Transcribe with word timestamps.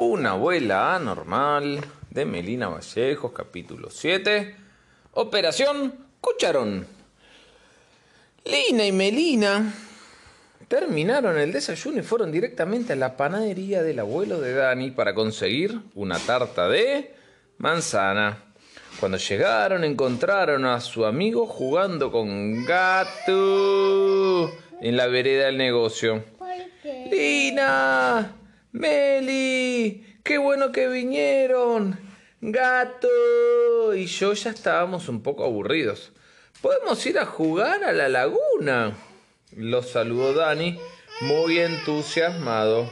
Una 0.00 0.30
abuela 0.30 0.94
anormal 0.94 1.80
de 2.10 2.24
Melina 2.24 2.68
Vallejos, 2.68 3.32
capítulo 3.32 3.90
7. 3.90 4.54
Operación 5.14 5.92
Cucharón. 6.20 6.86
Lina 8.44 8.86
y 8.86 8.92
Melina 8.92 9.74
terminaron 10.68 11.36
el 11.36 11.50
desayuno 11.50 11.98
y 11.98 12.02
fueron 12.02 12.30
directamente 12.30 12.92
a 12.92 12.96
la 12.96 13.16
panadería 13.16 13.82
del 13.82 13.98
abuelo 13.98 14.40
de 14.40 14.54
Dani 14.54 14.92
para 14.92 15.14
conseguir 15.14 15.80
una 15.96 16.20
tarta 16.20 16.68
de 16.68 17.16
manzana. 17.56 18.44
Cuando 19.00 19.18
llegaron 19.18 19.82
encontraron 19.82 20.64
a 20.64 20.80
su 20.80 21.06
amigo 21.06 21.44
jugando 21.46 22.12
con 22.12 22.64
gato 22.64 24.52
en 24.80 24.96
la 24.96 25.08
vereda 25.08 25.46
del 25.46 25.58
negocio. 25.58 26.22
Lina, 27.10 28.36
Meli, 28.72 29.47
qué 30.28 30.36
bueno 30.36 30.72
que 30.72 30.88
vinieron. 30.88 31.98
Gato 32.42 33.94
y 33.94 34.04
yo 34.04 34.34
ya 34.34 34.50
estábamos 34.50 35.08
un 35.08 35.22
poco 35.22 35.42
aburridos. 35.42 36.12
¿Podemos 36.60 37.04
ir 37.06 37.18
a 37.18 37.24
jugar 37.24 37.82
a 37.82 37.92
la 37.92 38.10
laguna? 38.10 38.92
Los 39.56 39.88
saludó 39.88 40.34
Dani, 40.34 40.78
muy 41.22 41.58
entusiasmado. 41.58 42.90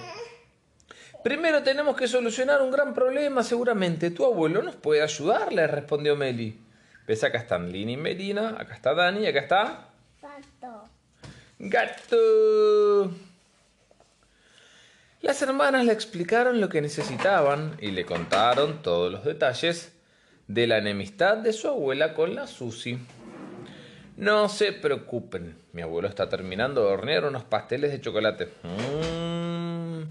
Primero 1.23 1.63
tenemos 1.63 1.95
que 1.95 2.09
solucionar 2.09 2.63
un 2.63 2.71
gran 2.71 2.95
problema, 2.95 3.43
seguramente. 3.43 4.11
Tu 4.11 4.25
abuelo 4.25 4.63
nos 4.63 4.77
puede 4.77 5.03
ayudar, 5.03 5.53
le 5.53 5.67
respondió 5.67 6.17
Meli. 6.17 6.59
¿Ves? 7.07 7.23
Acá 7.23 7.37
están 7.37 7.71
Lina 7.71 7.93
y 7.93 7.97
Melina, 7.99 8.57
acá 8.59 8.75
está 8.75 8.95
Dani 8.95 9.21
y 9.21 9.27
acá 9.27 9.41
está 9.41 9.89
Pato. 10.23 10.89
Gato. 11.59 13.11
Las 15.23 15.41
hermanas 15.41 15.85
le 15.85 15.93
explicaron 15.93 16.61
lo 16.61 16.69
que 16.69 16.83
necesitaban 16.83 17.77
y 17.81 17.91
le 17.91 18.05
contaron 18.05 18.83
todos 18.83 19.11
los 19.11 19.25
detalles 19.25 19.93
de 20.47 20.67
la 20.67 20.79
enemistad 20.79 21.39
de 21.39 21.53
su 21.53 21.69
abuela 21.69 22.13
con 22.15 22.35
la 22.35 22.47
Susi. 22.47 22.99
No 24.17 24.49
se 24.49 24.73
preocupen, 24.73 25.57
mi 25.73 25.83
abuelo 25.83 26.09
está 26.09 26.29
terminando 26.29 26.83
de 26.83 26.93
hornear 26.93 27.25
unos 27.25 27.45
pasteles 27.45 27.93
de 27.93 28.01
chocolate. 28.01 28.49
Mm, 28.63 30.03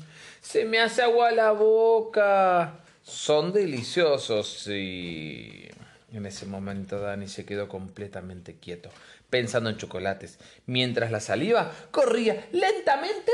se 0.41 0.65
me 0.65 0.79
hace 0.79 1.03
agua 1.03 1.31
la 1.31 1.51
boca. 1.51 2.79
Son 3.03 3.53
deliciosos 3.53 4.67
y... 4.67 5.69
En 6.13 6.25
ese 6.25 6.45
momento 6.45 6.99
Dani 6.99 7.27
se 7.27 7.45
quedó 7.45 7.67
completamente 7.67 8.55
quieto, 8.55 8.89
pensando 9.29 9.69
en 9.69 9.75
chocolates, 9.75 10.39
mientras 10.65 11.11
la 11.11 11.19
saliva 11.19 11.71
corría 11.91 12.47
lentamente 12.53 13.31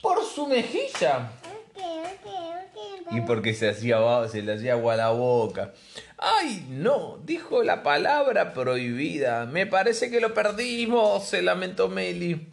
por 0.00 0.24
su 0.24 0.46
mejilla. 0.46 1.30
Ok, 1.44 1.76
ok, 1.76 2.26
ok. 2.26 3.12
Y 3.12 3.20
porque 3.22 3.54
se, 3.54 3.68
hacía, 3.68 3.98
se 4.28 4.42
le 4.42 4.54
hacía 4.54 4.72
agua 4.72 4.94
a 4.94 4.96
la 4.96 5.10
boca. 5.10 5.72
¡Ay, 6.18 6.66
no! 6.68 7.18
Dijo 7.24 7.62
la 7.62 7.82
palabra 7.82 8.52
prohibida. 8.52 9.46
Me 9.46 9.66
parece 9.66 10.10
que 10.10 10.20
lo 10.20 10.34
perdimos, 10.34 11.24
se 11.24 11.42
lamentó 11.42 11.88
Meli. 11.88 12.48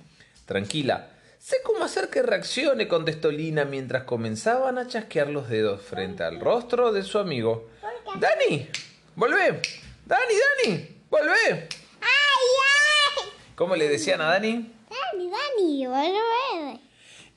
Tranquila. 0.45 1.09
Sé 1.39 1.58
cómo 1.63 1.83
hacer 1.83 2.09
que 2.09 2.22
reaccione, 2.22 2.88
contestó 2.88 3.30
Lina 3.30 3.66
mientras 3.66 4.03
comenzaban 4.03 4.78
a 4.78 4.88
chasquear 4.88 5.28
los 5.28 5.50
dedos 5.50 5.81
frente 5.81 6.23
al 6.23 6.39
rostro 6.39 6.94
de 6.94 7.03
su 7.03 7.19
amigo. 7.19 7.69
¡Dani! 8.17 8.69
¡Volvé! 9.16 9.61
¡Dani, 10.05 10.33
Dani! 10.66 10.88
¡Volvé! 11.09 11.67
¡Ay, 12.00 12.47
ay! 12.63 13.30
¿Cómo 13.55 13.75
le 13.75 13.89
decían 13.89 14.22
a 14.22 14.28
Dani? 14.28 14.72
Dani, 14.89 15.30
Dani, 15.30 15.88
vuelve. 15.88 16.83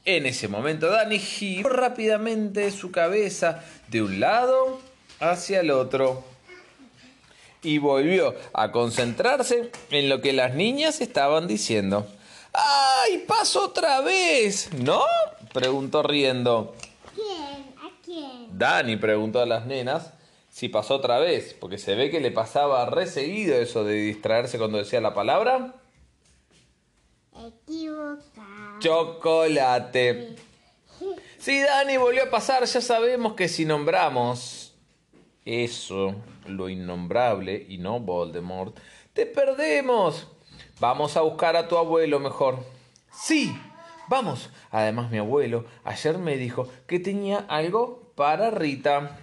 En 0.07 0.25
ese 0.25 0.47
momento 0.47 0.89
Dani 0.89 1.19
giró 1.19 1.69
rápidamente 1.69 2.71
su 2.71 2.93
cabeza 2.93 3.65
de 3.89 4.03
un 4.03 4.21
lado 4.21 4.81
hacia 5.19 5.59
el 5.59 5.73
otro 5.73 6.23
y 7.61 7.79
volvió 7.79 8.37
a 8.53 8.71
concentrarse 8.71 9.73
en 9.91 10.09
lo 10.09 10.21
que 10.21 10.33
las 10.33 10.55
niñas 10.55 11.01
estaban 11.01 11.49
diciendo. 11.49 12.07
¡Ay, 12.53 13.25
pasó 13.27 13.65
otra 13.65 14.01
vez! 14.01 14.71
¿No? 14.75 15.03
preguntó 15.53 16.05
riendo. 16.05 16.77
¿Quién? 17.13 17.75
¿A 17.77 17.91
quién? 18.05 18.57
Dani 18.57 18.97
preguntó 18.97 19.41
a 19.41 19.47
las 19.47 19.67
nenas 19.67 20.13
si 20.49 20.69
pasó 20.69 20.95
otra 20.95 21.19
vez, 21.19 21.53
porque 21.59 21.79
se 21.79 21.97
ve 21.97 22.11
que 22.13 22.21
le 22.21 22.31
pasaba 22.31 22.87
reseguido 22.87 23.57
eso 23.57 23.83
de 23.83 23.95
distraerse 23.95 24.57
cuando 24.57 24.79
decía 24.79 25.01
la 25.01 25.15
palabra 25.15 25.75
Equivocado. 27.35 28.56
Chocolate. 28.79 30.37
Si 31.39 31.61
Dani 31.61 31.97
volvió 31.97 32.25
a 32.25 32.31
pasar, 32.31 32.65
ya 32.65 32.81
sabemos 32.81 33.35
que 33.35 33.49
si 33.49 33.65
nombramos 33.65 34.75
eso, 35.45 36.17
lo 36.47 36.69
innombrable 36.69 37.67
y 37.69 37.79
no 37.79 38.01
Voldemort, 38.01 38.77
te 39.13 39.27
perdemos. 39.27 40.27
Vamos 40.81 41.17
a 41.17 41.23
buscar 41.23 41.57
a 41.57 41.69
tu 41.69 41.79
abuelo 41.79 42.21
mejor. 42.21 42.59
Sí, 43.13 43.57
vamos. 44.09 44.51
Además, 44.71 45.11
mi 45.11 45.19
abuelo 45.19 45.65
ayer 45.85 46.19
me 46.19 46.37
dijo 46.37 46.69
que 46.87 46.99
tenía 46.99 47.39
algo 47.49 48.13
para 48.15 48.51
Rita. 48.51 49.19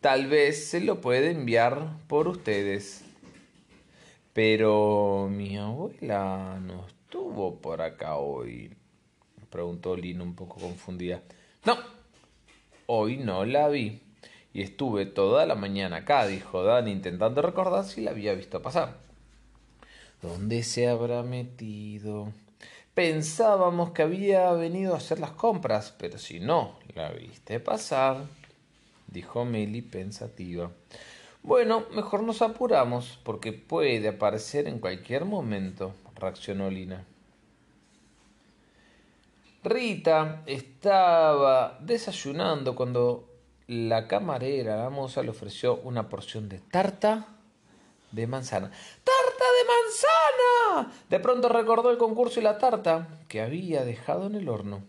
Tal 0.00 0.26
vez 0.26 0.68
se 0.68 0.80
lo 0.80 1.00
puede 1.00 1.30
enviar 1.30 1.88
por 2.06 2.28
ustedes. 2.28 3.04
Pero 4.32 5.28
mi 5.30 5.56
abuela 5.56 6.58
no 6.60 6.95
estuvo 7.16 7.56
por 7.56 7.80
acá 7.80 8.16
hoy, 8.16 8.76
preguntó 9.48 9.96
Lina 9.96 10.22
un 10.22 10.34
poco 10.34 10.60
confundida. 10.60 11.22
No, 11.64 11.74
hoy 12.86 13.16
no 13.16 13.46
la 13.46 13.68
vi. 13.68 14.02
Y 14.52 14.60
estuve 14.60 15.06
toda 15.06 15.46
la 15.46 15.54
mañana 15.54 15.98
acá, 15.98 16.26
dijo 16.26 16.62
Dani, 16.62 16.90
intentando 16.90 17.40
recordar 17.40 17.84
si 17.84 18.02
la 18.02 18.10
había 18.10 18.34
visto 18.34 18.60
pasar. 18.60 18.98
¿Dónde 20.20 20.62
se 20.62 20.88
habrá 20.88 21.22
metido? 21.22 22.32
Pensábamos 22.92 23.90
que 23.90 24.02
había 24.02 24.52
venido 24.52 24.92
a 24.92 24.98
hacer 24.98 25.18
las 25.18 25.32
compras, 25.32 25.94
pero 25.98 26.18
si 26.18 26.38
no, 26.38 26.78
la 26.94 27.12
viste 27.12 27.60
pasar, 27.60 28.24
dijo 29.08 29.46
Meli 29.46 29.80
pensativa. 29.80 30.70
Bueno, 31.42 31.84
mejor 31.94 32.22
nos 32.22 32.42
apuramos, 32.42 33.18
porque 33.22 33.52
puede 33.52 34.08
aparecer 34.08 34.68
en 34.68 34.80
cualquier 34.80 35.24
momento, 35.24 35.94
reaccionó 36.16 36.70
Lina. 36.70 37.04
Rita 39.62 40.42
estaba 40.46 41.78
desayunando 41.80 42.76
cuando 42.76 43.28
la 43.66 44.06
camarera, 44.06 44.76
la 44.76 44.90
moza, 44.90 45.22
le 45.22 45.30
ofreció 45.30 45.76
una 45.82 46.08
porción 46.08 46.48
de 46.48 46.60
tarta 46.60 47.26
de 48.12 48.26
manzana. 48.26 48.70
¡Tarta 48.70 49.44
de 49.58 50.76
manzana! 50.76 50.92
De 51.10 51.18
pronto 51.18 51.48
recordó 51.48 51.90
el 51.90 51.98
concurso 51.98 52.38
y 52.38 52.44
la 52.44 52.58
tarta 52.58 53.08
que 53.28 53.40
había 53.40 53.84
dejado 53.84 54.26
en 54.26 54.36
el 54.36 54.48
horno. 54.48 54.82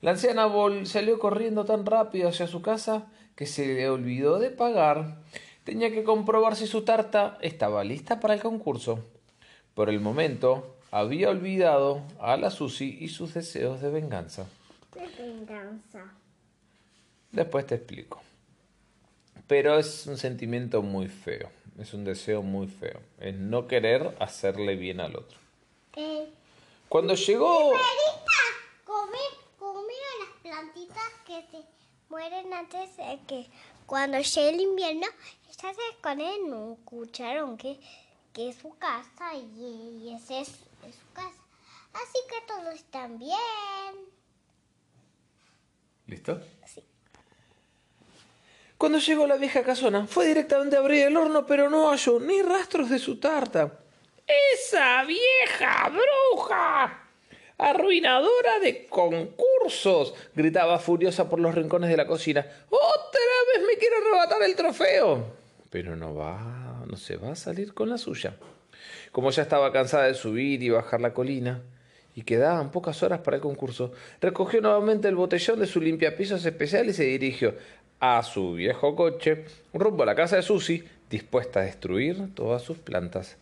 La 0.00 0.12
anciana 0.12 0.46
vol 0.46 0.86
salió 0.86 1.18
corriendo 1.18 1.64
tan 1.64 1.84
rápido 1.84 2.28
hacia 2.28 2.46
su 2.46 2.62
casa 2.62 3.06
que 3.34 3.46
se 3.46 3.66
le 3.66 3.88
olvidó 3.90 4.38
de 4.38 4.50
pagar. 4.50 5.18
Tenía 5.64 5.90
que 5.90 6.04
comprobar 6.04 6.56
si 6.56 6.66
su 6.66 6.82
tarta 6.82 7.38
estaba 7.42 7.84
lista 7.84 8.18
para 8.20 8.34
el 8.34 8.40
concurso. 8.40 9.04
Por 9.76 9.90
el 9.90 10.00
momento, 10.00 10.74
había 10.90 11.28
olvidado 11.28 12.00
a 12.18 12.38
la 12.38 12.50
Susi 12.50 12.96
y 12.98 13.10
sus 13.10 13.34
deseos 13.34 13.82
de 13.82 13.90
venganza. 13.90 14.46
De 14.94 15.06
venganza. 15.22 16.14
Después 17.30 17.66
te 17.66 17.74
explico. 17.74 18.22
Pero 19.46 19.78
es 19.78 20.06
un 20.06 20.16
sentimiento 20.16 20.80
muy 20.80 21.08
feo. 21.08 21.50
Es 21.78 21.92
un 21.92 22.04
deseo 22.04 22.40
muy 22.40 22.68
feo. 22.68 22.98
Es 23.20 23.34
no 23.34 23.66
querer 23.66 24.16
hacerle 24.18 24.76
bien 24.76 24.98
al 24.98 25.14
otro. 25.14 25.36
Eh, 25.94 26.26
Cuando 26.88 27.14
llegó... 27.14 27.74
Comer, 28.82 29.20
comer 29.58 29.96
a 30.14 30.24
las 30.24 30.40
plantitas 30.42 31.12
que 31.26 31.42
se 31.50 31.62
mueren 32.08 32.50
antes 32.54 32.96
de 32.96 33.18
que 33.28 33.46
cuando 33.84 34.18
llegue 34.20 34.48
el 34.48 34.60
invierno, 34.62 35.06
ellas 35.44 35.76
se 35.76 35.94
esconden 35.94 36.46
en 36.46 36.54
un 36.54 36.76
cucharón 36.76 37.58
que, 37.58 37.78
que 38.36 38.50
es 38.50 38.56
su 38.56 38.76
casa 38.76 39.34
y, 39.34 40.02
y 40.04 40.14
ese 40.14 40.40
es, 40.40 40.48
es 40.48 40.94
su 40.94 41.12
casa. 41.14 41.42
Así 41.94 42.18
que 42.28 42.46
todos 42.46 42.74
están 42.74 43.18
bien. 43.18 43.38
¿Listo? 46.06 46.38
Sí. 46.66 46.84
Cuando 48.76 48.98
llegó 48.98 49.26
la 49.26 49.36
vieja 49.36 49.62
casona, 49.62 50.06
fue 50.06 50.26
directamente 50.26 50.76
a 50.76 50.80
abrir 50.80 51.06
el 51.06 51.16
horno, 51.16 51.46
pero 51.46 51.70
no 51.70 51.88
halló 51.88 52.20
ni 52.20 52.42
rastros 52.42 52.90
de 52.90 52.98
su 52.98 53.18
tarta. 53.18 53.72
¡Esa 54.26 55.02
vieja 55.04 55.88
bruja! 55.88 57.08
¡Arruinadora 57.56 58.58
de 58.58 58.86
concursos! 58.86 60.12
gritaba 60.34 60.78
furiosa 60.78 61.26
por 61.26 61.40
los 61.40 61.54
rincones 61.54 61.88
de 61.88 61.96
la 61.96 62.06
cocina. 62.06 62.44
¡Otra 62.68 63.20
vez 63.54 63.66
me 63.66 63.78
quiere 63.78 63.96
arrebatar 63.96 64.42
el 64.42 64.54
trofeo! 64.54 65.24
Pero 65.70 65.96
no 65.96 66.14
va, 66.14 66.55
no 66.96 67.02
se 67.02 67.18
va 67.18 67.32
a 67.32 67.36
salir 67.36 67.74
con 67.74 67.90
la 67.90 67.98
suya. 67.98 68.36
Como 69.12 69.30
ya 69.30 69.42
estaba 69.42 69.70
cansada 69.70 70.04
de 70.04 70.14
subir 70.14 70.62
y 70.62 70.70
bajar 70.70 71.02
la 71.02 71.12
colina, 71.12 71.60
y 72.14 72.22
quedaban 72.22 72.70
pocas 72.70 73.02
horas 73.02 73.20
para 73.20 73.36
el 73.36 73.42
concurso, 73.42 73.92
recogió 74.22 74.62
nuevamente 74.62 75.06
el 75.08 75.14
botellón 75.14 75.60
de 75.60 75.66
su 75.66 75.78
limpiapisos 75.78 76.46
especial 76.46 76.88
y 76.88 76.94
se 76.94 77.04
dirigió 77.04 77.54
a 78.00 78.22
su 78.22 78.54
viejo 78.54 78.96
coche 78.96 79.44
rumbo 79.74 80.04
a 80.04 80.06
la 80.06 80.14
casa 80.14 80.36
de 80.36 80.42
Susi, 80.42 80.82
dispuesta 81.10 81.60
a 81.60 81.64
destruir 81.64 82.34
todas 82.34 82.62
sus 82.62 82.78
plantas. 82.78 83.36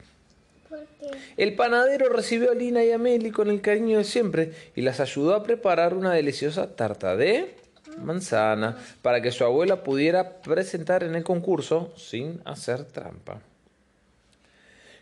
El 1.36 1.54
panadero 1.54 2.08
recibió 2.08 2.50
a 2.50 2.54
Lina 2.54 2.82
y 2.82 2.90
a 2.90 2.98
Meli 2.98 3.30
con 3.30 3.50
el 3.50 3.60
cariño 3.60 3.98
de 3.98 4.04
siempre 4.04 4.50
y 4.74 4.82
las 4.82 4.98
ayudó 4.98 5.36
a 5.36 5.44
preparar 5.44 5.94
una 5.94 6.12
deliciosa 6.12 6.74
tarta 6.74 7.14
de 7.14 7.54
manzana 7.98 8.76
para 9.02 9.20
que 9.20 9.32
su 9.32 9.44
abuela 9.44 9.82
pudiera 9.82 10.40
presentar 10.40 11.02
en 11.04 11.14
el 11.14 11.22
concurso 11.22 11.92
sin 11.96 12.40
hacer 12.44 12.84
trampa. 12.84 13.40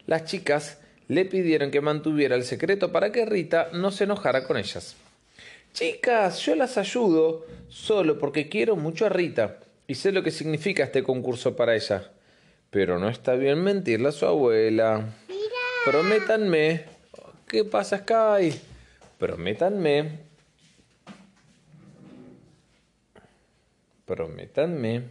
Las 0.07 0.25
chicas 0.25 0.79
le 1.09 1.25
pidieron 1.25 1.71
que 1.71 1.81
mantuviera 1.81 2.35
el 2.35 2.45
secreto 2.45 2.93
para 2.93 3.13
que 3.13 3.27
Rita 3.27 3.69
no 3.73 3.91
se 3.91 4.05
enojara 4.05 4.45
con 4.45 4.57
ellas. 4.57 4.97
Chicas, 5.73 6.41
yo 6.41 6.55
las 6.55 6.77
ayudo 6.77 7.47
solo 7.69 8.19
porque 8.19 8.49
quiero 8.49 8.77
mucho 8.77 9.07
a 9.07 9.09
Rita 9.09 9.59
y 9.87 9.95
sé 9.95 10.13
lo 10.13 10.23
que 10.23 10.31
significa 10.31 10.85
este 10.85 11.03
concurso 11.03 11.57
para 11.57 11.75
ella. 11.75 12.11
Pero 12.71 12.99
no 12.99 13.09
está 13.09 13.35
bien 13.35 13.63
mentirle 13.63 14.09
a 14.09 14.13
su 14.13 14.27
abuela. 14.27 15.05
Prométanme. 15.85 16.85
¿Qué 17.47 17.65
pasa, 17.65 17.99
Sky? 17.99 18.59
Prométanme. 19.19 20.32
Prométanme 24.05 25.05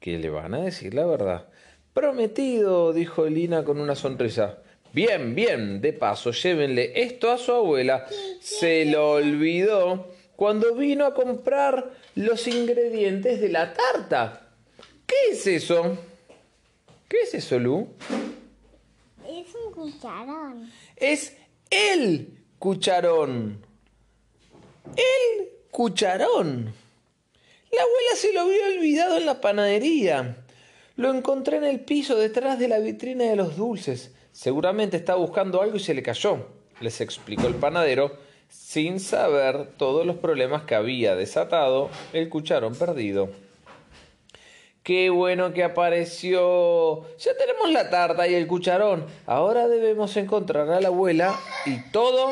que 0.00 0.18
le 0.18 0.30
van 0.30 0.54
a 0.54 0.62
decir 0.62 0.94
la 0.94 1.06
verdad. 1.06 1.48
Prometido, 1.94 2.92
dijo 2.92 3.26
Elina 3.26 3.64
con 3.64 3.80
una 3.80 3.94
sonrisa. 3.94 4.58
Bien, 4.92 5.34
bien, 5.34 5.80
de 5.80 5.92
paso, 5.92 6.32
llévenle 6.32 6.92
esto 7.02 7.30
a 7.30 7.38
su 7.38 7.52
abuela. 7.52 8.06
Se 8.40 8.84
lo 8.84 9.12
olvidó 9.12 10.08
cuando 10.36 10.74
vino 10.74 11.06
a 11.06 11.14
comprar 11.14 11.92
los 12.14 12.46
ingredientes 12.46 13.40
de 13.40 13.48
la 13.48 13.72
tarta. 13.72 14.48
¿Qué 15.06 15.32
es 15.32 15.46
eso? 15.46 15.96
¿Qué 17.08 17.22
es 17.22 17.34
eso, 17.34 17.58
Lu? 17.58 17.88
Es 19.26 19.54
un 19.54 19.72
cucharón. 19.72 20.70
Es 20.96 21.36
el 21.70 22.38
cucharón. 22.58 23.64
El 24.96 25.48
cucharón. 25.70 26.81
La 27.72 27.82
abuela 27.82 28.16
se 28.16 28.32
lo 28.34 28.40
había 28.42 28.66
olvidado 28.66 29.16
en 29.16 29.24
la 29.24 29.40
panadería. 29.40 30.36
Lo 30.96 31.10
encontré 31.10 31.56
en 31.56 31.64
el 31.64 31.80
piso 31.80 32.16
detrás 32.16 32.58
de 32.58 32.68
la 32.68 32.78
vitrina 32.78 33.24
de 33.24 33.34
los 33.34 33.56
dulces. 33.56 34.14
Seguramente 34.30 34.98
estaba 34.98 35.18
buscando 35.18 35.62
algo 35.62 35.76
y 35.76 35.80
se 35.80 35.94
le 35.94 36.02
cayó, 36.02 36.48
les 36.80 37.00
explicó 37.00 37.46
el 37.46 37.54
panadero, 37.54 38.18
sin 38.48 39.00
saber 39.00 39.70
todos 39.78 40.04
los 40.04 40.16
problemas 40.16 40.64
que 40.64 40.74
había 40.74 41.16
desatado 41.16 41.88
el 42.12 42.28
cucharón 42.28 42.74
perdido. 42.74 43.30
Qué 44.82 45.08
bueno 45.08 45.54
que 45.54 45.64
apareció. 45.64 47.04
Ya 47.16 47.36
tenemos 47.38 47.72
la 47.72 47.88
tarta 47.88 48.28
y 48.28 48.34
el 48.34 48.46
cucharón. 48.46 49.06
Ahora 49.24 49.68
debemos 49.68 50.14
encontrar 50.18 50.68
a 50.68 50.80
la 50.80 50.88
abuela 50.88 51.34
y 51.64 51.90
todo 51.90 52.30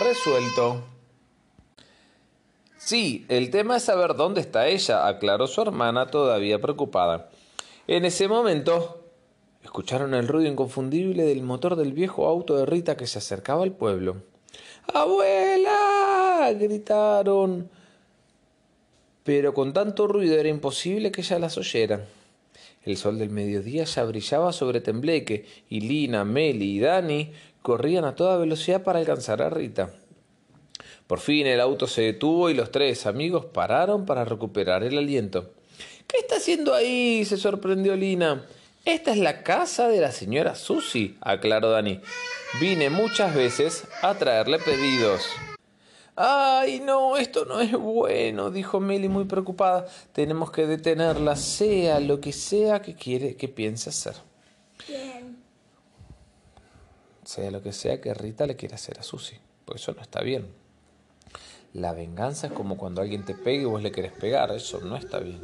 resuelto. 0.00 0.95
Sí, 2.86 3.26
el 3.28 3.50
tema 3.50 3.78
es 3.78 3.82
saber 3.82 4.14
dónde 4.14 4.40
está 4.40 4.68
ella, 4.68 5.08
aclaró 5.08 5.48
su 5.48 5.60
hermana 5.60 6.06
todavía 6.06 6.60
preocupada. 6.60 7.30
En 7.88 8.04
ese 8.04 8.28
momento, 8.28 9.02
escucharon 9.64 10.14
el 10.14 10.28
ruido 10.28 10.48
inconfundible 10.52 11.24
del 11.24 11.42
motor 11.42 11.74
del 11.74 11.92
viejo 11.92 12.28
auto 12.28 12.56
de 12.56 12.64
Rita 12.64 12.96
que 12.96 13.08
se 13.08 13.18
acercaba 13.18 13.64
al 13.64 13.72
pueblo. 13.72 14.22
¡Abuela! 14.94 16.48
gritaron. 16.56 17.68
Pero 19.24 19.52
con 19.52 19.72
tanto 19.72 20.06
ruido 20.06 20.38
era 20.38 20.48
imposible 20.48 21.10
que 21.10 21.22
ella 21.22 21.40
las 21.40 21.58
oyera. 21.58 22.06
El 22.84 22.96
sol 22.96 23.18
del 23.18 23.30
mediodía 23.30 23.82
ya 23.82 24.04
brillaba 24.04 24.52
sobre 24.52 24.80
Tembleque 24.80 25.44
y 25.68 25.80
Lina, 25.80 26.24
Meli 26.24 26.76
y 26.76 26.78
Dani 26.78 27.32
corrían 27.62 28.04
a 28.04 28.14
toda 28.14 28.36
velocidad 28.36 28.84
para 28.84 29.00
alcanzar 29.00 29.42
a 29.42 29.50
Rita. 29.50 29.90
Por 31.06 31.20
fin 31.20 31.46
el 31.46 31.60
auto 31.60 31.86
se 31.86 32.02
detuvo 32.02 32.50
y 32.50 32.54
los 32.54 32.70
tres 32.70 33.06
amigos 33.06 33.44
pararon 33.46 34.06
para 34.06 34.24
recuperar 34.24 34.82
el 34.82 34.98
aliento. 34.98 35.50
¿Qué 36.06 36.18
está 36.18 36.36
haciendo 36.36 36.74
ahí? 36.74 37.24
se 37.24 37.36
sorprendió 37.36 37.94
Lina. 37.96 38.44
Esta 38.84 39.10
es 39.10 39.18
la 39.18 39.42
casa 39.42 39.88
de 39.88 40.00
la 40.00 40.12
señora 40.12 40.54
Susi, 40.54 41.16
aclaró 41.20 41.70
Dani. 41.70 42.00
Vine 42.60 42.88
muchas 42.88 43.34
veces 43.34 43.84
a 44.02 44.14
traerle 44.14 44.58
pedidos. 44.60 45.22
Ay, 46.14 46.80
no, 46.80 47.16
esto 47.16 47.44
no 47.44 47.60
es 47.60 47.72
bueno, 47.72 48.50
dijo 48.50 48.80
Meli 48.80 49.08
muy 49.08 49.24
preocupada. 49.24 49.86
Tenemos 50.12 50.50
que 50.50 50.66
detenerla, 50.66 51.36
sea 51.36 52.00
lo 52.00 52.20
que 52.20 52.32
sea 52.32 52.80
que 52.80 52.94
quiere, 52.94 53.36
que 53.36 53.48
piense 53.48 53.90
hacer. 53.90 54.14
Bien. 54.88 55.36
Sea 57.24 57.50
lo 57.50 57.60
que 57.60 57.72
sea 57.72 58.00
que 58.00 58.14
Rita 58.14 58.46
le 58.46 58.56
quiera 58.56 58.76
hacer 58.76 58.98
a 58.98 59.02
Susi, 59.02 59.36
porque 59.64 59.82
eso 59.82 59.92
no 59.92 60.00
está 60.00 60.22
bien. 60.22 60.46
La 61.76 61.92
venganza 61.92 62.46
es 62.46 62.54
como 62.54 62.78
cuando 62.78 63.02
alguien 63.02 63.26
te 63.26 63.34
pega 63.34 63.62
y 63.62 63.66
vos 63.66 63.82
le 63.82 63.92
querés 63.92 64.12
pegar, 64.12 64.50
eso 64.50 64.80
no 64.80 64.96
está 64.96 65.18
bien. 65.18 65.42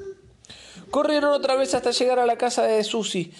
Corrieron 0.90 1.30
otra 1.30 1.56
vez 1.56 1.74
hasta 1.74 1.90
llegar 1.90 2.18
a 2.18 2.24
la 2.24 2.38
casa 2.38 2.62
de 2.62 2.82
Susi. 2.84 3.30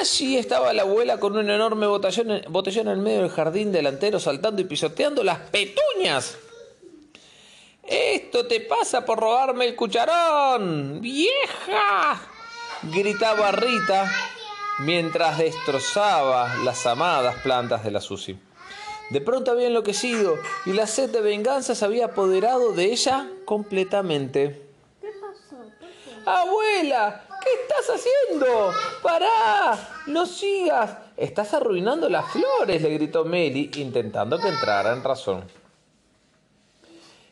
Allí 0.00 0.36
estaba 0.36 0.72
la 0.72 0.82
abuela 0.82 1.20
con 1.20 1.36
un 1.36 1.48
enorme 1.48 1.86
botellón, 1.86 2.42
botellón 2.48 2.88
en 2.88 3.00
medio 3.00 3.20
del 3.20 3.30
jardín 3.30 3.70
delantero, 3.70 4.18
saltando 4.18 4.60
y 4.60 4.64
pisoteando 4.64 5.22
las 5.22 5.38
petuñas. 5.38 6.36
Esto 7.84 8.44
te 8.48 8.58
pasa 8.58 9.04
por 9.04 9.20
robarme 9.20 9.66
el 9.66 9.76
cucharón, 9.76 11.00
vieja, 11.00 12.20
gritaba 12.82 13.52
Rita 13.52 14.10
mientras 14.80 15.38
destrozaba 15.38 16.56
las 16.64 16.84
amadas 16.86 17.36
plantas 17.42 17.84
de 17.84 17.92
la 17.92 18.00
Susi. 18.00 18.36
De 19.10 19.20
pronto 19.20 19.52
había 19.52 19.68
enloquecido 19.68 20.36
y 20.64 20.72
la 20.72 20.86
sed 20.86 21.10
de 21.10 21.20
venganza 21.20 21.74
se 21.74 21.84
había 21.84 22.06
apoderado 22.06 22.72
de 22.72 22.86
ella 22.86 23.30
completamente. 23.44 24.62
¿Qué 25.00 25.10
pasó? 25.20 25.56
¿Qué 25.78 25.86
fue? 26.04 26.32
Abuela, 26.32 27.24
¿qué 27.42 27.50
estás 27.62 27.96
haciendo? 27.96 28.72
¡Pará! 29.02 30.02
¡No 30.06 30.26
sigas! 30.26 30.96
Estás 31.16 31.54
arruinando 31.54 32.08
las 32.08 32.30
flores, 32.32 32.82
le 32.82 32.90
gritó 32.90 33.24
Meli, 33.24 33.70
intentando 33.76 34.38
que 34.38 34.48
entrara 34.48 34.92
en 34.92 35.04
razón. 35.04 35.44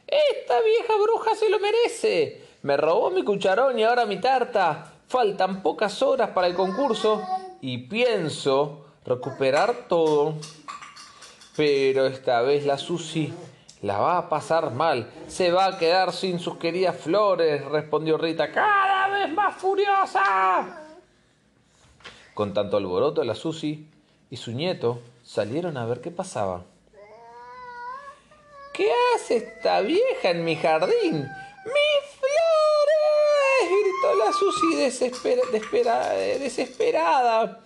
Esta 0.07 0.61
vieja 0.61 0.95
bruja 1.03 1.35
se 1.35 1.51
lo 1.51 1.59
merece. 1.59 2.41
Me 2.63 2.77
robó 2.77 3.11
mi 3.11 3.25
cucharón 3.25 3.79
y 3.79 3.83
ahora 3.83 4.07
mi 4.07 4.21
tarta. 4.21 4.93
Faltan 5.09 5.63
pocas 5.63 6.01
horas 6.03 6.31
para 6.31 6.47
el 6.47 6.55
concurso 6.55 7.21
y 7.61 7.79
pienso 7.79 8.87
recuperar 9.05 9.89
todo. 9.89 10.35
Pero 11.57 12.07
esta 12.07 12.41
vez 12.43 12.65
la 12.67 12.79
Susi 12.79 13.33
la 13.83 13.99
va 13.99 14.19
a 14.19 14.29
pasar 14.29 14.73
mal. 14.73 15.11
Se 15.29 15.51
va 15.51 15.67
a 15.67 15.79
quedar 15.79 16.13
sin 16.13 16.41
sus 16.41 16.57
queridas 16.57 16.97
flores, 16.97 17.65
respondió 17.67 18.17
Rita, 18.19 18.51
cada 18.51 19.09
vez 19.09 19.33
más 19.33 19.55
furiosa. 19.57 20.81
Con 22.35 22.53
tanto 22.53 22.77
alboroto, 22.77 23.23
la 23.23 23.35
Susi 23.35 23.87
y 24.31 24.37
su 24.37 24.51
nieto 24.53 25.01
salieron 25.23 25.77
a 25.77 25.87
ver 25.87 26.01
qué 26.01 26.11
pasaba. 26.11 26.63
¿Qué 28.73 28.91
hace 29.15 29.37
esta 29.37 29.81
vieja 29.83 30.31
en 30.31 30.45
mi 30.45 30.57
jardín? 30.57 31.13
¡Mis 31.13 32.11
flores! 32.19 33.71
gritó 33.71 34.15
la 34.17 34.33
Susi 34.33 34.77
despera- 34.77 36.11
desesperada. 36.41 37.61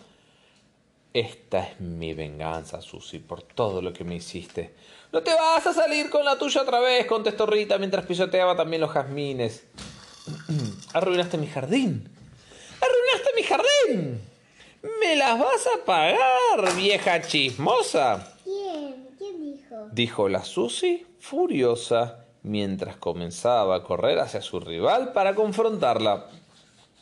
Esta 1.18 1.64
es 1.64 1.80
mi 1.80 2.14
venganza, 2.14 2.80
Susi, 2.80 3.18
por 3.18 3.42
todo 3.42 3.82
lo 3.82 3.92
que 3.92 4.04
me 4.04 4.14
hiciste. 4.14 4.72
No 5.10 5.20
te 5.20 5.34
vas 5.34 5.66
a 5.66 5.74
salir 5.74 6.10
con 6.10 6.24
la 6.24 6.38
tuya 6.38 6.62
otra 6.62 6.78
vez, 6.78 7.06
contestó 7.06 7.44
Rita 7.44 7.76
mientras 7.76 8.06
pisoteaba 8.06 8.54
también 8.54 8.82
los 8.82 8.92
jazmines. 8.92 9.64
Arruinaste 10.92 11.36
mi 11.36 11.48
jardín. 11.48 12.08
Arruinaste 12.80 13.30
mi 13.34 13.42
jardín. 13.42 14.20
¿Me 15.00 15.16
las 15.16 15.40
vas 15.40 15.66
a 15.66 15.84
pagar, 15.84 16.76
vieja 16.76 17.20
chismosa? 17.20 18.36
¿Quién? 18.44 19.08
¿Quién 19.18 19.42
dijo? 19.42 19.88
dijo 19.90 20.28
la 20.28 20.44
Susi 20.44 21.04
furiosa 21.18 22.26
mientras 22.44 22.94
comenzaba 22.94 23.74
a 23.74 23.82
correr 23.82 24.20
hacia 24.20 24.40
su 24.40 24.60
rival 24.60 25.12
para 25.12 25.34
confrontarla. 25.34 26.28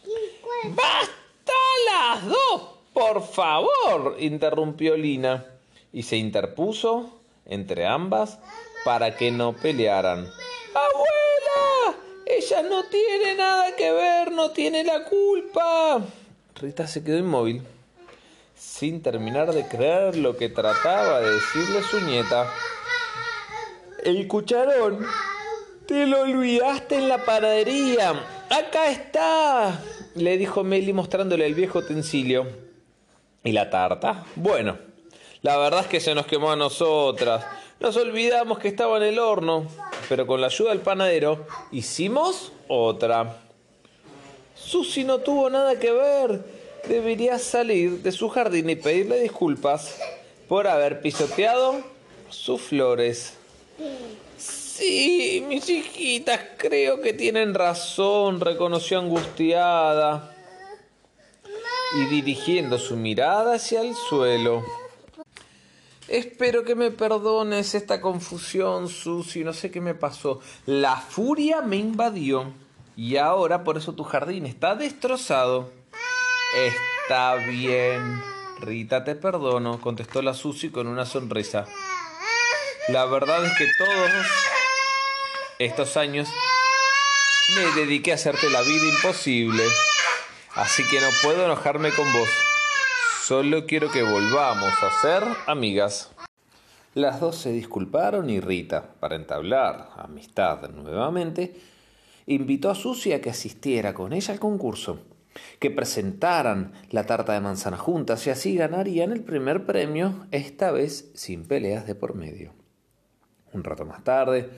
¿Quién? 0.02 0.16
¿Cuál? 0.40 0.73
¡Basta 0.75 1.52
las 1.90 2.25
dos! 2.25 2.75
Por 2.96 3.22
favor, 3.22 4.16
interrumpió 4.20 4.96
Lina 4.96 5.44
y 5.92 6.04
se 6.04 6.16
interpuso 6.16 7.10
entre 7.44 7.86
ambas 7.86 8.38
para 8.86 9.14
que 9.18 9.30
no 9.30 9.52
pelearan. 9.52 10.20
¡Abuela! 10.72 11.98
Ella 12.24 12.62
no 12.62 12.84
tiene 12.84 13.34
nada 13.34 13.76
que 13.76 13.92
ver, 13.92 14.32
no 14.32 14.50
tiene 14.52 14.82
la 14.82 15.04
culpa. 15.04 16.00
Rita 16.54 16.86
se 16.86 17.04
quedó 17.04 17.18
inmóvil, 17.18 17.60
sin 18.56 19.02
terminar 19.02 19.52
de 19.52 19.68
creer 19.68 20.16
lo 20.16 20.34
que 20.38 20.48
trataba 20.48 21.20
de 21.20 21.34
decirle 21.34 21.82
su 21.82 22.00
nieta. 22.00 22.50
el 24.04 24.26
cucharón. 24.26 25.04
Te 25.86 26.06
lo 26.06 26.22
olvidaste 26.22 26.96
en 26.96 27.10
la 27.10 27.22
panadería. 27.26 28.12
Acá 28.48 28.90
está, 28.90 29.82
le 30.14 30.38
dijo 30.38 30.64
Meli 30.64 30.94
mostrándole 30.94 31.44
el 31.44 31.54
viejo 31.54 31.80
utensilio. 31.80 32.65
¿Y 33.45 33.52
la 33.52 33.71
tarta? 33.71 34.25
Bueno, 34.35 34.76
la 35.43 35.57
verdad 35.57 35.83
es 35.83 35.87
que 35.87 36.00
se 36.00 36.14
nos 36.14 36.26
quemó 36.26 36.50
a 36.50 36.57
nosotras. 36.57 37.45
Nos 37.78 37.97
olvidamos 37.97 38.59
que 38.59 38.69
estaba 38.69 38.97
en 38.97 39.05
el 39.05 39.19
horno, 39.19 39.66
pero 40.09 40.26
con 40.26 40.40
la 40.40 40.49
ayuda 40.49 40.71
del 40.71 40.81
panadero 40.81 41.47
hicimos 41.71 42.52
otra. 42.69 43.38
Susi 44.55 45.05
no 45.05 45.19
tuvo 45.19 45.50
nada 45.50 45.78
que 45.78 45.93
ver. 45.93 46.45
Debería 46.88 47.38
salir 47.38 48.02
de 48.02 48.12
su 48.12 48.28
jardín 48.28 48.71
y 48.71 48.76
pedirle 48.76 49.21
disculpas 49.21 50.00
por 50.49 50.66
haber 50.66 51.00
pisoteado 51.00 51.76
sus 52.31 52.61
flores. 52.61 53.35
Sí, 54.38 55.45
mis 55.49 55.69
hijitas 55.69 56.40
creo 56.57 57.00
que 57.00 57.12
tienen 57.12 57.55
razón, 57.55 58.40
reconoció 58.40 58.99
angustiada 58.99 60.36
y 61.95 62.07
dirigiendo 62.07 62.78
su 62.78 62.97
mirada 62.97 63.55
hacia 63.55 63.81
el 63.83 63.95
suelo. 63.95 64.64
Espero 66.09 66.64
que 66.64 66.75
me 66.75 66.90
perdones 66.90 67.75
esta 67.75 68.00
confusión, 68.00 68.88
Susi. 68.88 69.43
No 69.43 69.52
sé 69.52 69.71
qué 69.71 69.81
me 69.81 69.95
pasó. 69.95 70.40
La 70.66 70.97
furia 70.97 71.62
me 71.62 71.76
invadió. 71.76 72.52
Y 72.97 73.16
ahora 73.16 73.64
por 73.64 73.76
eso 73.76 73.95
tu 73.95 74.05
jardín 74.05 74.47
está 74.47 74.75
destrozado. 74.75 75.73
Está 76.57 77.35
bien. 77.37 78.23
Rita, 78.61 79.05
te 79.05 79.16
perdono, 79.16 79.81
contestó 79.81 80.23
la 80.23 80.33
Susi 80.33 80.71
con 80.71 80.87
una 80.87 81.05
sonrisa. 81.05 81.66
La 82.88 83.05
verdad 83.05 83.45
es 83.45 83.52
que 83.59 83.66
todos 83.78 84.11
estos 85.59 85.97
años 85.97 86.28
me 87.55 87.81
dediqué 87.81 88.12
a 88.12 88.14
hacerte 88.14 88.49
la 88.49 88.62
vida 88.62 88.87
imposible. 88.87 89.64
Así 90.56 90.82
que 90.88 91.02
no 91.02 91.08
puedo 91.22 91.44
enojarme 91.44 91.90
con 91.90 92.10
vos. 92.14 92.30
Solo 93.22 93.66
quiero 93.66 93.90
que 93.90 94.02
volvamos 94.02 94.72
a 94.82 94.90
ser 95.02 95.22
amigas. 95.46 96.10
Las 96.94 97.20
dos 97.20 97.36
se 97.36 97.52
disculparon 97.52 98.30
y 98.30 98.40
Rita, 98.40 98.94
para 98.98 99.16
entablar 99.16 99.90
amistad 99.98 100.66
nuevamente, 100.70 101.60
invitó 102.25 102.70
a 102.70 102.75
Susi 102.75 103.12
a 103.12 103.20
que 103.20 103.28
asistiera 103.28 103.92
con 103.92 104.14
ella 104.14 104.32
al 104.32 104.40
concurso, 104.40 105.00
que 105.58 105.70
presentaran 105.70 106.72
la 106.88 107.04
tarta 107.04 107.34
de 107.34 107.40
manzana 107.40 107.76
juntas 107.76 108.26
y 108.26 108.30
así 108.30 108.56
ganarían 108.56 109.12
el 109.12 109.20
primer 109.20 109.66
premio, 109.66 110.26
esta 110.30 110.70
vez 110.70 111.10
sin 111.12 111.44
peleas 111.46 111.86
de 111.86 111.94
por 111.94 112.14
medio. 112.14 112.54
Un 113.52 113.62
rato 113.62 113.84
más 113.84 114.02
tarde, 114.04 114.48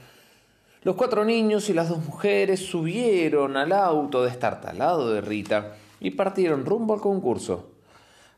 los 0.85 0.95
cuatro 0.95 1.25
niños 1.25 1.69
y 1.71 1.75
las 1.75 1.89
dos 1.89 2.05
mujeres 2.05 2.61
subieron 2.61 3.57
al 3.57 3.73
auto 3.73 4.23
destartalado 4.23 5.13
de 5.13 5.23
Rita 5.23 5.75
y 6.01 6.13
partieron 6.13 6.65
rumbo 6.65 6.95
al 6.95 7.01
concurso. 7.01 7.73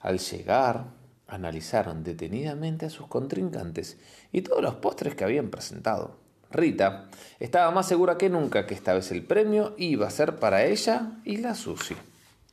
Al 0.01 0.19
llegar, 0.19 0.85
analizaron 1.29 2.03
detenidamente 2.03 2.87
a 2.87 2.91
sus 2.91 3.07
contrincantes 3.07 3.99
y 4.33 4.43
todos 4.43 4.63
los 4.63 4.77
postres 4.77 5.15
que 5.15 5.25
habían 5.25 5.51
presentado. 5.51 6.17
Rita 6.51 7.09
estaba 7.39 7.71
más 7.71 7.87
segura 7.87 8.19
que 8.19 8.29
nunca 8.29 8.67
que 8.67 8.75
esta 8.75 8.93
vez 8.93 9.11
el 9.13 9.23
premio 9.23 9.75
iba 9.79 10.07
a 10.07 10.11
ser 10.11 10.37
para 10.37 10.65
ella 10.65 11.13
y 11.25 11.37
la 11.37 11.55
Susi. 11.55 11.95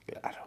Claro. 0.06 0.46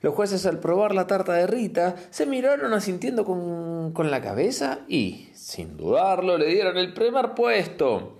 Los 0.00 0.14
jueces 0.14 0.46
al 0.46 0.60
probar 0.60 0.94
la 0.94 1.08
tarta 1.08 1.32
de 1.32 1.48
Rita 1.48 1.96
se 2.10 2.24
miraron 2.24 2.72
asintiendo 2.72 3.24
con, 3.24 3.92
con 3.92 4.12
la 4.12 4.22
cabeza 4.22 4.80
y, 4.86 5.28
sin 5.34 5.76
dudarlo, 5.76 6.38
le 6.38 6.46
dieron 6.46 6.76
el 6.78 6.94
primer 6.94 7.34
puesto. 7.34 8.18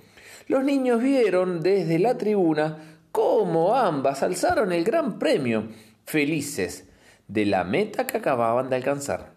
Los 0.48 0.64
niños 0.64 1.00
vieron 1.00 1.60
desde 1.60 2.00
la 2.00 2.18
tribuna 2.18 2.97
cómo 3.18 3.74
ambas 3.74 4.22
alzaron 4.22 4.70
el 4.70 4.84
gran 4.84 5.18
premio, 5.18 5.66
felices 6.04 6.84
de 7.26 7.46
la 7.46 7.64
meta 7.64 8.06
que 8.06 8.18
acababan 8.18 8.70
de 8.70 8.76
alcanzar. 8.76 9.32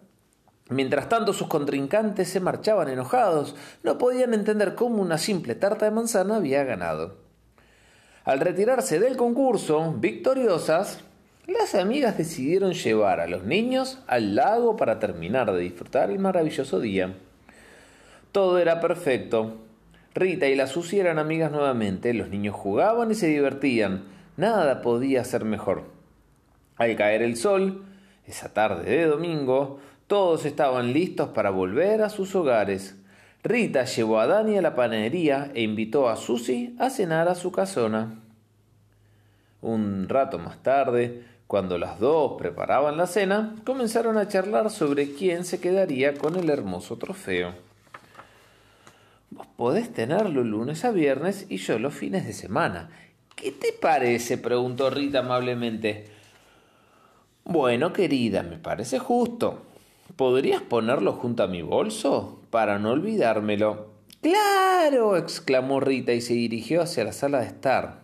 Mientras 0.68 1.08
tanto 1.08 1.32
sus 1.32 1.48
contrincantes 1.48 2.28
se 2.28 2.38
marchaban 2.38 2.88
enojados, 2.88 3.56
no 3.82 3.98
podían 3.98 4.34
entender 4.34 4.76
cómo 4.76 5.02
una 5.02 5.18
simple 5.18 5.56
tarta 5.56 5.84
de 5.84 5.90
manzana 5.90 6.36
había 6.36 6.62
ganado. 6.62 7.16
Al 8.24 8.38
retirarse 8.38 9.00
del 9.00 9.16
concurso, 9.16 9.92
victoriosas, 9.98 11.00
las 11.48 11.74
amigas 11.74 12.16
decidieron 12.16 12.74
llevar 12.74 13.18
a 13.18 13.26
los 13.26 13.42
niños 13.42 13.98
al 14.06 14.36
lago 14.36 14.76
para 14.76 15.00
terminar 15.00 15.52
de 15.52 15.58
disfrutar 15.58 16.08
el 16.12 16.20
maravilloso 16.20 16.78
día. 16.78 17.16
Todo 18.30 18.60
era 18.60 18.80
perfecto. 18.80 19.56
Rita 20.14 20.46
y 20.46 20.54
la 20.54 20.66
Susi 20.66 21.00
eran 21.00 21.18
amigas 21.18 21.50
nuevamente, 21.50 22.12
los 22.12 22.28
niños 22.28 22.54
jugaban 22.54 23.10
y 23.10 23.14
se 23.14 23.28
divertían. 23.28 24.04
Nada 24.36 24.82
podía 24.82 25.24
ser 25.24 25.44
mejor. 25.44 25.84
Al 26.76 26.96
caer 26.96 27.22
el 27.22 27.36
sol, 27.36 27.84
esa 28.26 28.52
tarde 28.52 28.90
de 28.90 29.06
domingo, 29.06 29.78
todos 30.06 30.44
estaban 30.44 30.92
listos 30.92 31.30
para 31.30 31.50
volver 31.50 32.02
a 32.02 32.10
sus 32.10 32.34
hogares. 32.34 32.96
Rita 33.42 33.84
llevó 33.84 34.20
a 34.20 34.26
Dani 34.26 34.58
a 34.58 34.62
la 34.62 34.74
panadería 34.74 35.50
e 35.54 35.62
invitó 35.62 36.08
a 36.08 36.16
Susi 36.16 36.76
a 36.78 36.90
cenar 36.90 37.28
a 37.28 37.34
su 37.34 37.50
casona. 37.50 38.20
Un 39.62 40.08
rato 40.08 40.38
más 40.38 40.62
tarde, 40.62 41.24
cuando 41.46 41.78
las 41.78 41.98
dos 41.98 42.34
preparaban 42.38 42.96
la 42.96 43.06
cena, 43.06 43.54
comenzaron 43.64 44.18
a 44.18 44.28
charlar 44.28 44.70
sobre 44.70 45.14
quién 45.14 45.44
se 45.44 45.60
quedaría 45.60 46.14
con 46.14 46.36
el 46.36 46.50
hermoso 46.50 46.98
trofeo. 46.98 47.71
Vos 49.34 49.46
podés 49.56 49.90
tenerlo 49.90 50.44
lunes 50.44 50.84
a 50.84 50.90
viernes 50.90 51.46
y 51.48 51.56
yo 51.56 51.78
los 51.78 51.94
fines 51.94 52.26
de 52.26 52.34
semana. 52.34 52.90
¿Qué 53.34 53.50
te 53.50 53.72
parece? 53.72 54.36
preguntó 54.36 54.90
Rita 54.90 55.20
amablemente. 55.20 56.04
Bueno, 57.42 57.94
querida, 57.94 58.42
me 58.42 58.58
parece 58.58 58.98
justo. 58.98 59.62
¿Podrías 60.16 60.60
ponerlo 60.60 61.14
junto 61.14 61.42
a 61.42 61.46
mi 61.46 61.62
bolso? 61.62 62.42
Para 62.50 62.78
no 62.78 62.90
olvidármelo. 62.90 63.92
¡Claro! 64.20 65.16
exclamó 65.16 65.80
Rita 65.80 66.12
y 66.12 66.20
se 66.20 66.34
dirigió 66.34 66.82
hacia 66.82 67.04
la 67.04 67.12
sala 67.12 67.40
de 67.40 67.46
estar. 67.46 68.02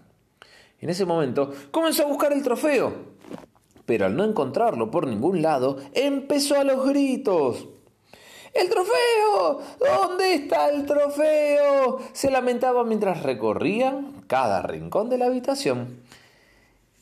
En 0.80 0.88
ese 0.88 1.04
momento 1.04 1.52
comenzó 1.70 2.04
a 2.04 2.08
buscar 2.08 2.32
el 2.32 2.42
trofeo, 2.42 2.94
pero 3.84 4.06
al 4.06 4.16
no 4.16 4.24
encontrarlo 4.24 4.90
por 4.90 5.06
ningún 5.06 5.42
lado, 5.42 5.76
empezó 5.92 6.58
a 6.58 6.64
los 6.64 6.88
gritos. 6.88 7.68
¡El 8.54 8.68
trofeo! 8.68 9.60
¿Dónde 9.78 10.34
está 10.34 10.70
el 10.70 10.86
trofeo? 10.86 12.00
se 12.12 12.30
lamentaba 12.30 12.84
mientras 12.84 13.22
recorrían 13.22 14.22
cada 14.26 14.62
rincón 14.62 15.08
de 15.08 15.18
la 15.18 15.26
habitación. 15.26 16.02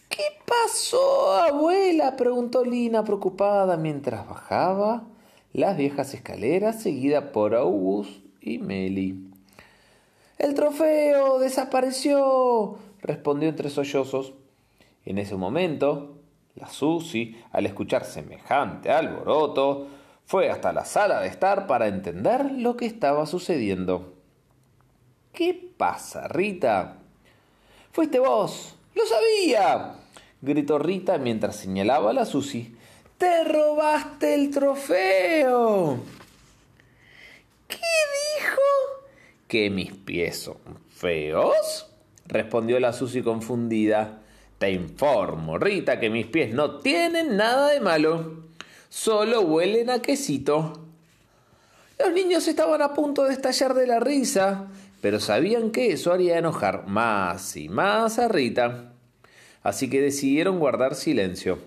¿Qué 0.08 0.24
pasó, 0.46 1.32
abuela? 1.34 2.16
preguntó 2.16 2.64
Lina 2.64 3.04
preocupada 3.04 3.76
mientras 3.76 4.26
bajaba 4.28 5.04
las 5.52 5.76
viejas 5.76 6.12
escaleras 6.14 6.82
seguida 6.82 7.32
por 7.32 7.54
August 7.54 8.10
y 8.40 8.58
Meli. 8.58 9.30
El 10.38 10.54
trofeo 10.54 11.38
desapareció, 11.38 12.76
respondió 13.00 13.48
entre 13.48 13.70
sollozos. 13.70 14.34
En 15.06 15.18
ese 15.18 15.34
momento, 15.36 16.16
la 16.54 16.68
Susi, 16.68 17.36
al 17.52 17.64
escuchar 17.66 18.04
semejante 18.04 18.90
alboroto, 18.90 19.86
fue 20.26 20.50
hasta 20.50 20.72
la 20.72 20.84
sala 20.84 21.20
de 21.20 21.28
estar 21.28 21.68
para 21.68 21.86
entender 21.86 22.50
lo 22.50 22.76
que 22.76 22.84
estaba 22.84 23.26
sucediendo. 23.26 24.14
¿Qué 25.32 25.54
pasa, 25.76 26.26
Rita? 26.26 26.96
Fuiste 27.92 28.18
vos. 28.18 28.74
¡Lo 28.94 29.02
sabía! 29.06 29.94
gritó 30.42 30.78
Rita 30.78 31.18
mientras 31.18 31.56
señalaba 31.56 32.10
a 32.10 32.12
la 32.12 32.24
Susi. 32.24 32.76
¡Te 33.18 33.44
robaste 33.44 34.34
el 34.34 34.50
trofeo! 34.50 36.00
¿Qué 37.68 37.76
dijo? 37.76 38.60
¿Que 39.46 39.70
mis 39.70 39.92
pies 39.92 40.38
son 40.40 40.58
feos? 40.92 41.86
respondió 42.26 42.80
la 42.80 42.92
Susi 42.92 43.22
confundida. 43.22 44.22
Te 44.58 44.72
informo, 44.72 45.56
Rita, 45.56 46.00
que 46.00 46.10
mis 46.10 46.26
pies 46.26 46.52
no 46.52 46.78
tienen 46.78 47.36
nada 47.36 47.68
de 47.68 47.80
malo. 47.80 48.45
Solo 48.88 49.42
huelen 49.42 49.90
a 49.90 50.00
quesito. 50.00 50.86
Los 51.98 52.12
niños 52.12 52.46
estaban 52.46 52.82
a 52.82 52.94
punto 52.94 53.24
de 53.24 53.32
estallar 53.32 53.74
de 53.74 53.86
la 53.86 54.00
risa, 54.00 54.66
pero 55.00 55.18
sabían 55.20 55.70
que 55.70 55.92
eso 55.92 56.12
haría 56.12 56.38
enojar 56.38 56.86
más 56.86 57.56
y 57.56 57.68
más 57.68 58.18
a 58.18 58.28
Rita. 58.28 58.92
Así 59.62 59.88
que 59.88 60.00
decidieron 60.00 60.58
guardar 60.58 60.94
silencio. 60.94 61.58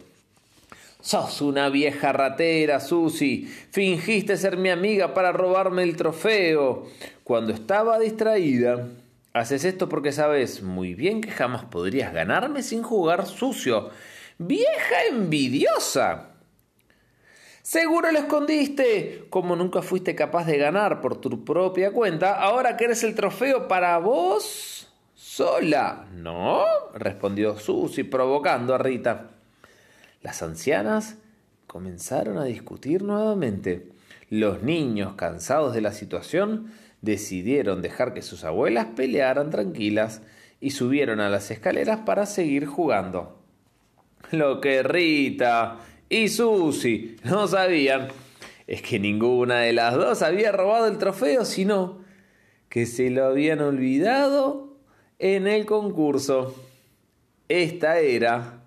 Sos 1.02 1.42
una 1.42 1.70
vieja 1.70 2.12
ratera, 2.12 2.80
Susi. 2.80 3.46
Fingiste 3.72 4.38
ser 4.38 4.58
mi 4.58 4.70
amiga 4.70 5.14
para 5.14 5.32
robarme 5.32 5.84
el 5.84 5.96
trofeo 5.96 6.88
cuando 7.24 7.54
estaba 7.54 7.98
distraída. 7.98 8.88
Haces 9.34 9.64
esto 9.64 9.88
porque 9.88 10.12
sabes 10.12 10.62
muy 10.62 10.96
bien 10.96 11.22
que 11.22 11.32
jamás 11.32 11.64
podrías 11.66 12.14
ganarme 12.14 12.64
sin 12.64 12.84
jugar 12.84 13.26
sucio. 13.28 13.90
¡Vieja 14.38 15.06
envidiosa! 15.10 16.29
Seguro 17.62 18.12
lo 18.12 18.20
escondiste. 18.20 19.26
Como 19.30 19.56
nunca 19.56 19.82
fuiste 19.82 20.16
capaz 20.16 20.46
de 20.46 20.58
ganar 20.58 21.02
por 21.02 21.20
tu 21.20 21.44
propia 21.44 21.92
cuenta, 21.92 22.34
ahora 22.34 22.78
querés 22.78 23.04
el 23.04 23.16
trofeo 23.16 23.68
para 23.68 23.98
vos 23.98 24.92
sola. 25.14 26.08
¿No? 26.16 26.64
respondió 26.94 27.58
Susy, 27.58 28.04
provocando 28.04 28.74
a 28.74 28.78
Rita. 28.78 29.32
Las 30.22 30.42
ancianas 30.42 31.18
comenzaron 31.68 32.38
a 32.38 32.46
discutir 32.46 33.04
nuevamente. 33.04 33.90
Los 34.30 34.64
niños, 34.64 35.14
cansados 35.16 35.74
de 35.74 35.82
la 35.82 35.92
situación, 35.92 36.72
decidieron 37.02 37.82
dejar 37.82 38.14
que 38.14 38.22
sus 38.22 38.44
abuelas 38.44 38.88
pelearan 38.96 39.50
tranquilas 39.50 40.22
y 40.60 40.72
subieron 40.72 41.20
a 41.20 41.30
las 41.30 41.52
escaleras 41.52 42.00
para 42.06 42.26
seguir 42.26 42.66
jugando. 42.66 43.40
Lo 44.32 44.60
que 44.60 44.84
Rita 44.84 45.78
y 46.10 46.28
Susy 46.28 47.18
no 47.24 47.48
sabían 47.48 48.10
es 48.70 48.84
que 48.84 49.00
ninguna 49.00 49.62
de 49.62 49.74
las 49.74 49.96
dos 49.96 50.22
había 50.22 50.52
robado 50.52 50.86
el 50.86 51.00
trofeo, 51.00 51.44
sino 51.44 52.04
que 52.70 52.86
se 52.86 53.10
lo 53.10 53.26
habían 53.26 53.62
olvidado 53.62 54.78
en 55.18 55.48
el 55.48 55.66
concurso. 55.66 56.54
Esta 57.48 57.98
era, 57.98 58.62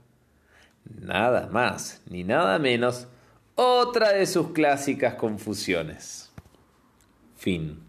nada 1.00 1.48
más 1.52 2.02
ni 2.10 2.24
nada 2.24 2.58
menos, 2.58 3.06
otra 3.54 4.10
de 4.12 4.26
sus 4.26 4.50
clásicas 4.50 5.14
confusiones. 5.14 6.32
Fin. 7.36 7.81